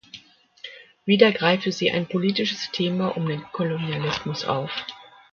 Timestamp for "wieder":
1.05-1.31